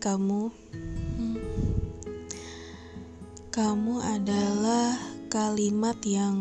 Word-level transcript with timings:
kamu. 0.00 0.48
Kamu 3.52 3.94
adalah 4.00 4.96
kalimat 5.28 6.00
yang 6.08 6.36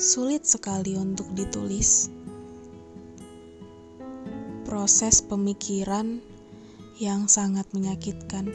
sulit 0.00 0.48
sekali 0.48 0.96
untuk 0.96 1.28
ditulis. 1.36 2.08
Proses 4.64 5.20
pemikiran 5.20 6.24
yang 6.96 7.28
sangat 7.28 7.68
menyakitkan. 7.76 8.48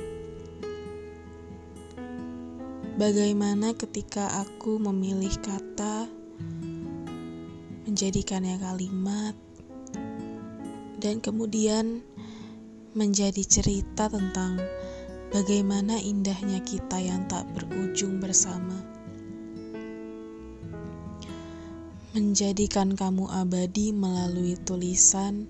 Bagaimana 2.97 3.77
ketika 3.77 4.41
aku 4.41 4.81
memilih 4.81 5.33
kata, 5.45 6.09
menjadikannya 7.85 8.57
kalimat, 8.57 9.37
dan 10.97 11.21
kemudian 11.21 12.01
menjadi 12.93 13.41
cerita 13.41 14.05
tentang 14.05 14.61
bagaimana 15.33 15.97
indahnya 15.97 16.61
kita 16.61 17.01
yang 17.01 17.25
tak 17.25 17.49
berujung 17.57 18.21
bersama. 18.21 18.77
Menjadikan 22.13 22.93
kamu 22.93 23.25
abadi 23.33 23.89
melalui 23.89 24.53
tulisan 24.61 25.49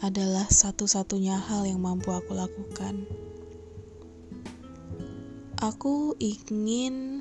adalah 0.00 0.48
satu-satunya 0.48 1.36
hal 1.36 1.68
yang 1.68 1.84
mampu 1.84 2.08
aku 2.08 2.32
lakukan. 2.32 3.04
Aku 5.60 6.16
ingin 6.16 7.20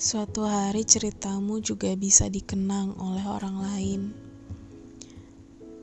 suatu 0.00 0.48
hari 0.48 0.88
ceritamu 0.88 1.60
juga 1.60 1.92
bisa 1.92 2.32
dikenang 2.32 2.96
oleh 2.96 3.24
orang 3.28 3.56
lain 3.60 4.00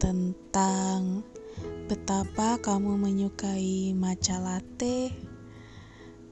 tentang 0.02 1.22
betapa 1.88 2.60
kamu 2.60 3.00
menyukai 3.00 3.96
matcha 3.96 4.44
latte, 4.44 5.16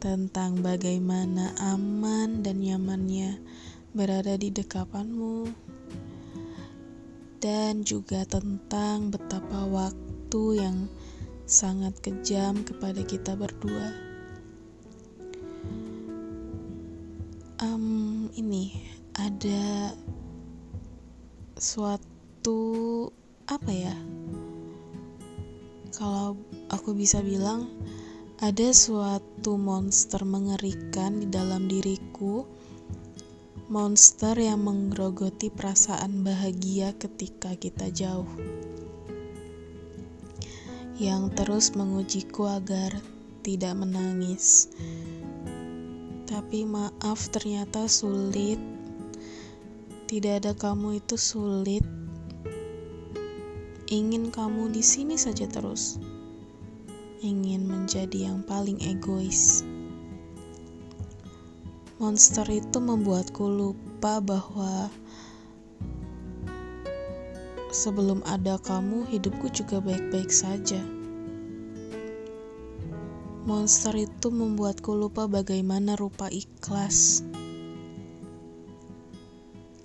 tentang 0.04 0.60
bagaimana 0.60 1.56
aman 1.64 2.44
dan 2.44 2.60
nyamannya 2.60 3.40
berada 3.96 4.36
di 4.36 4.52
dekapanmu, 4.52 5.48
dan 7.40 7.88
juga 7.88 8.28
tentang 8.28 9.16
betapa 9.16 9.64
waktu 9.64 10.44
yang 10.60 10.92
sangat 11.48 11.96
kejam 12.04 12.68
kepada 12.68 13.00
kita 13.08 13.40
berdua. 13.40 13.96
Um, 17.64 18.28
ini 18.36 18.76
ada 19.16 19.96
suatu 21.56 23.08
apa 23.48 23.72
ya? 23.72 24.15
Kalau 25.96 26.36
aku 26.68 26.92
bisa 26.92 27.24
bilang 27.24 27.72
ada 28.44 28.76
suatu 28.76 29.56
monster 29.56 30.28
mengerikan 30.28 31.24
di 31.24 31.28
dalam 31.32 31.72
diriku. 31.72 32.44
Monster 33.66 34.38
yang 34.38 34.62
menggerogoti 34.62 35.50
perasaan 35.50 36.22
bahagia 36.22 36.94
ketika 37.00 37.56
kita 37.56 37.90
jauh. 37.90 38.28
Yang 41.00 41.24
terus 41.34 41.66
mengujiku 41.74 42.46
agar 42.46 42.94
tidak 43.42 43.74
menangis. 43.80 44.70
Tapi 46.28 46.68
maaf 46.68 47.32
ternyata 47.32 47.88
sulit. 47.88 48.60
Tidak 50.06 50.44
ada 50.44 50.54
kamu 50.54 51.02
itu 51.02 51.18
sulit 51.18 51.95
ingin 53.96 54.28
kamu 54.28 54.76
di 54.76 54.84
sini 54.84 55.16
saja 55.16 55.48
terus, 55.48 55.96
ingin 57.24 57.64
menjadi 57.64 58.28
yang 58.28 58.44
paling 58.44 58.76
egois. 58.84 59.64
Monster 61.96 62.44
itu 62.52 62.84
membuatku 62.84 63.48
lupa 63.48 64.20
bahwa 64.20 64.92
sebelum 67.72 68.20
ada 68.28 68.60
kamu, 68.60 69.08
hidupku 69.08 69.48
juga 69.56 69.80
baik-baik 69.80 70.28
saja. 70.28 70.84
Monster 73.48 73.96
itu 73.96 74.28
membuatku 74.28 74.92
lupa 74.92 75.24
bagaimana 75.32 75.96
rupa 75.96 76.28
ikhlas. 76.28 77.24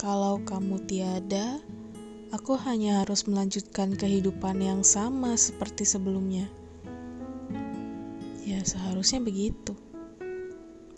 Kalau 0.00 0.42
kamu 0.42 0.82
tiada, 0.90 1.62
Aku 2.30 2.54
hanya 2.62 3.02
harus 3.02 3.26
melanjutkan 3.26 3.98
kehidupan 3.98 4.62
yang 4.62 4.86
sama 4.86 5.34
seperti 5.34 5.82
sebelumnya. 5.82 6.46
Ya, 8.46 8.62
seharusnya 8.62 9.18
begitu. 9.18 9.74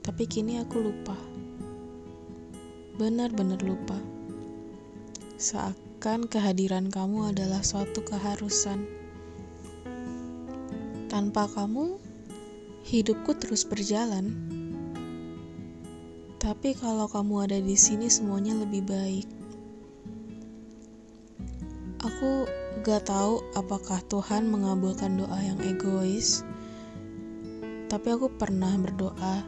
Tapi 0.05 0.29
kini 0.29 0.61
aku 0.61 0.85
lupa. 0.85 1.17
Benar-benar 3.01 3.65
lupa. 3.65 3.97
Seakan 5.41 6.29
kehadiran 6.29 6.93
kamu 6.93 7.33
adalah 7.33 7.65
suatu 7.65 8.05
keharusan. 8.05 8.85
Tanpa 11.09 11.49
kamu, 11.49 11.97
hidupku 12.85 13.33
terus 13.41 13.65
berjalan. 13.65 14.37
Tapi 16.37 16.77
kalau 16.77 17.09
kamu 17.09 17.49
ada 17.49 17.57
di 17.57 17.73
sini, 17.73 18.13
semuanya 18.13 18.53
lebih 18.53 18.85
baik. 18.85 19.42
Aku 22.23 22.47
gak 22.87 23.11
tahu 23.11 23.43
apakah 23.59 23.99
Tuhan 24.07 24.47
mengabulkan 24.47 25.19
doa 25.19 25.43
yang 25.43 25.59
egois, 25.59 26.47
tapi 27.91 28.15
aku 28.15 28.31
pernah 28.39 28.71
berdoa 28.79 29.43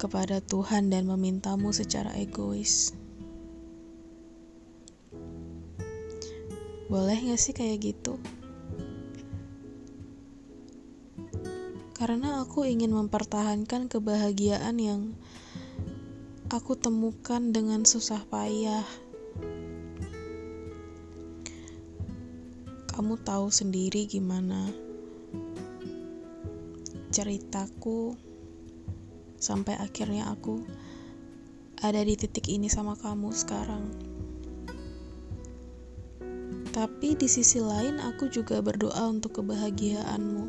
kepada 0.00 0.40
Tuhan 0.40 0.88
dan 0.88 1.04
memintamu 1.04 1.76
secara 1.76 2.16
egois. 2.16 2.96
Boleh 6.88 7.28
gak 7.28 7.36
sih 7.44 7.52
kayak 7.52 7.84
gitu? 7.84 8.16
Karena 11.92 12.40
aku 12.40 12.64
ingin 12.64 12.96
mempertahankan 12.96 13.92
kebahagiaan 13.92 14.80
yang 14.80 15.12
aku 16.48 16.72
temukan 16.72 17.52
dengan 17.52 17.84
susah 17.84 18.24
payah. 18.32 19.04
Kamu 22.96 23.20
tahu 23.20 23.52
sendiri 23.52 24.08
gimana 24.08 24.72
ceritaku 27.12 28.16
sampai 29.36 29.76
akhirnya 29.76 30.32
aku 30.32 30.64
ada 31.84 32.00
di 32.00 32.16
titik 32.16 32.48
ini 32.48 32.72
sama 32.72 32.96
kamu 32.96 33.36
sekarang. 33.36 33.84
Tapi 36.72 37.16
di 37.16 37.28
sisi 37.28 37.60
lain 37.60 38.00
aku 38.00 38.28
juga 38.28 38.60
berdoa 38.60 39.08
untuk 39.08 39.40
kebahagiaanmu. 39.40 40.44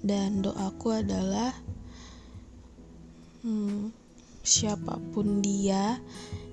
Dan 0.00 0.40
doaku 0.40 0.96
adalah 0.96 1.52
hmm, 3.44 3.92
siapa 4.40 4.96
pun 5.12 5.44
dia 5.44 6.00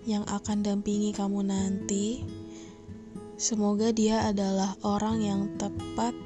yang 0.03 0.23
akan 0.27 0.63
dampingi 0.63 1.15
kamu 1.15 1.47
nanti, 1.47 2.23
Semoga 3.37 3.93
dia 3.93 4.25
adalah 4.25 4.73
orang 4.81 5.21
yang 5.21 5.41
tepat 5.61 6.17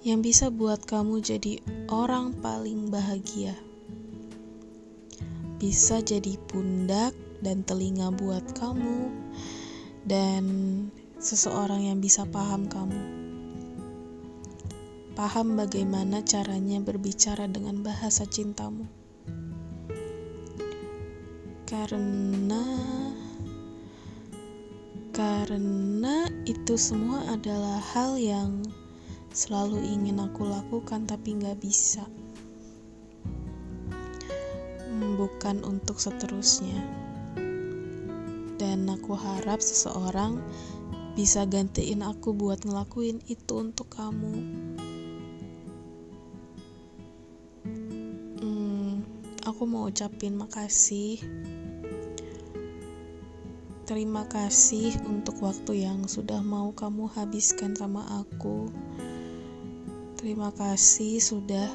yang 0.00 0.24
bisa 0.24 0.48
buat 0.48 0.80
kamu 0.88 1.20
jadi 1.20 1.60
orang 1.92 2.32
paling 2.40 2.88
bahagia. 2.88 3.52
Bisa 5.60 6.00
jadi 6.00 6.40
pundak 6.48 7.12
dan 7.44 7.60
telinga 7.60 8.08
buat 8.16 8.56
kamu 8.56 9.12
dan 10.08 10.44
seseorang 11.20 11.92
yang 11.92 12.00
bisa 12.00 12.24
paham 12.24 12.64
kamu. 12.72 13.20
Paham 15.12 15.60
bagaimana 15.60 16.24
caranya 16.24 16.80
berbicara 16.80 17.44
dengan 17.52 17.84
bahasa 17.84 18.24
cintamu. 18.24 18.88
Karena 21.68 22.64
karena 25.20 26.32
itu 26.48 26.80
semua 26.80 27.20
adalah 27.28 27.76
hal 27.92 28.16
yang 28.16 28.64
selalu 29.36 29.76
ingin 29.84 30.16
aku 30.16 30.48
lakukan 30.48 31.04
tapi 31.04 31.36
nggak 31.36 31.60
bisa. 31.60 32.08
Hmm, 34.88 35.20
bukan 35.20 35.60
untuk 35.60 36.00
seterusnya. 36.00 36.80
Dan 38.56 38.88
aku 38.88 39.12
harap 39.12 39.60
seseorang 39.60 40.40
bisa 41.12 41.44
gantiin 41.44 42.00
aku 42.00 42.32
buat 42.32 42.64
ngelakuin 42.64 43.20
itu 43.28 43.60
untuk 43.60 43.92
kamu. 43.92 44.40
Hmm, 48.40 49.04
aku 49.44 49.68
mau 49.68 49.92
ucapin 49.92 50.40
makasih 50.40 51.20
Terima 53.90 54.22
kasih 54.22 55.02
untuk 55.02 55.42
waktu 55.42 55.82
yang 55.82 56.06
sudah 56.06 56.38
mau 56.46 56.70
kamu 56.70 57.10
habiskan 57.10 57.74
sama 57.74 58.06
aku. 58.22 58.70
Terima 60.14 60.54
kasih 60.54 61.18
sudah 61.18 61.66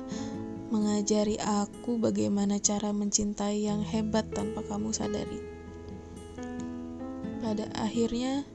mengajari 0.71 1.35
aku 1.43 1.99
bagaimana 1.99 2.55
cara 2.63 2.95
mencintai 2.95 3.67
yang 3.67 3.83
hebat 3.83 4.31
tanpa 4.31 4.63
kamu 4.63 4.95
sadari. 4.95 5.43
Pada 7.43 7.67
akhirnya, 7.75 8.47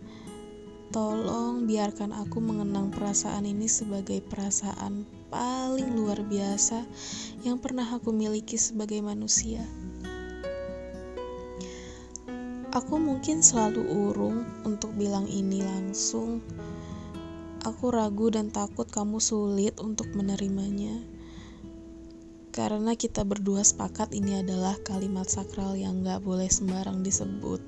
tolong 0.89 1.69
biarkan 1.69 2.17
aku 2.17 2.41
mengenang 2.41 2.89
perasaan 2.89 3.45
ini 3.45 3.69
sebagai 3.69 4.25
perasaan 4.25 5.05
paling 5.29 6.01
luar 6.01 6.25
biasa 6.25 6.81
yang 7.45 7.61
pernah 7.61 7.85
aku 7.85 8.09
miliki 8.09 8.57
sebagai 8.57 9.05
manusia. 9.05 9.61
Aku 12.70 13.02
mungkin 13.02 13.43
selalu 13.43 13.82
urung 13.82 14.46
untuk 14.62 14.94
bilang 14.94 15.26
ini 15.26 15.58
langsung. 15.58 16.38
Aku 17.67 17.90
ragu 17.90 18.31
dan 18.31 18.55
takut 18.55 18.87
kamu 18.87 19.19
sulit 19.19 19.75
untuk 19.82 20.06
menerimanya. 20.14 21.02
Karena 22.55 22.94
kita 22.94 23.26
berdua 23.26 23.67
sepakat 23.67 24.14
ini 24.14 24.38
adalah 24.38 24.78
kalimat 24.87 25.26
sakral 25.26 25.75
yang 25.75 26.06
gak 26.06 26.22
boleh 26.22 26.46
sembarang 26.46 27.02
disebut. 27.02 27.58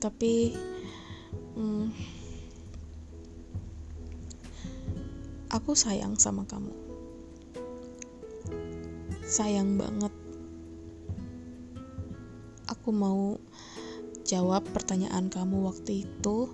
Tapi, 0.00 0.56
hmm, 1.60 1.92
aku 5.52 5.76
sayang 5.76 6.16
sama 6.16 6.48
kamu. 6.48 6.72
Sayang 9.28 9.76
banget 9.76 10.15
aku 12.86 12.94
mau 12.94 13.34
jawab 14.22 14.62
pertanyaan 14.70 15.26
kamu 15.26 15.66
waktu 15.66 16.06
itu. 16.06 16.46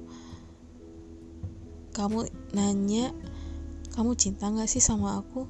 Kamu 1.92 2.24
nanya 2.56 3.12
kamu 3.92 4.16
cinta 4.16 4.48
gak 4.48 4.64
sih 4.64 4.80
sama 4.80 5.20
aku? 5.20 5.44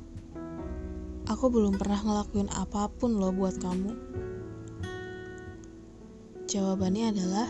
Aku 1.30 1.54
belum 1.54 1.78
pernah 1.78 2.02
ngelakuin 2.02 2.50
apa 2.50 2.90
pun 2.90 3.14
loh 3.14 3.30
buat 3.30 3.62
kamu. 3.62 3.94
Jawabannya 6.50 7.14
adalah 7.14 7.46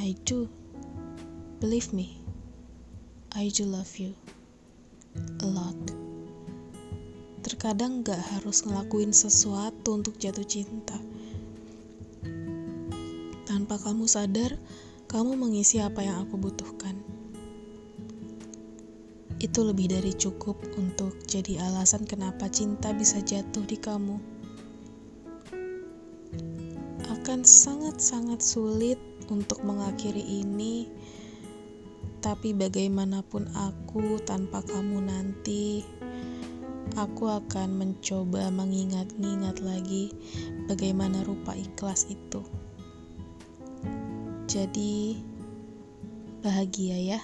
I 0.00 0.16
do. 0.24 0.48
Believe 1.60 1.92
me. 1.92 2.16
I 3.36 3.52
do 3.52 3.68
love 3.68 3.92
you 4.00 4.16
a 5.44 5.44
lot 5.44 5.76
terkadang 7.40 8.04
gak 8.04 8.20
harus 8.36 8.64
ngelakuin 8.68 9.16
sesuatu 9.16 9.96
untuk 9.96 10.20
jatuh 10.20 10.44
cinta. 10.44 10.96
Tanpa 13.48 13.80
kamu 13.80 14.04
sadar, 14.04 14.54
kamu 15.08 15.34
mengisi 15.34 15.80
apa 15.80 16.04
yang 16.04 16.22
aku 16.22 16.38
butuhkan. 16.38 16.94
Itu 19.40 19.64
lebih 19.64 19.88
dari 19.88 20.12
cukup 20.12 20.60
untuk 20.76 21.16
jadi 21.24 21.64
alasan 21.72 22.04
kenapa 22.04 22.46
cinta 22.52 22.92
bisa 22.92 23.24
jatuh 23.24 23.64
di 23.64 23.80
kamu. 23.80 24.20
Akan 27.08 27.40
sangat-sangat 27.42 28.44
sulit 28.44 29.00
untuk 29.32 29.64
mengakhiri 29.64 30.20
ini, 30.20 30.92
tapi 32.20 32.52
bagaimanapun 32.52 33.48
aku 33.56 34.20
tanpa 34.28 34.60
kamu 34.60 35.08
nanti 35.08 35.88
aku 36.96 37.30
akan 37.30 37.78
mencoba 37.78 38.50
mengingat-ingat 38.50 39.62
lagi 39.62 40.14
bagaimana 40.66 41.22
rupa 41.26 41.54
ikhlas 41.54 42.06
itu. 42.10 42.42
Jadi, 44.50 45.18
bahagia 46.42 46.98
ya. 46.98 47.20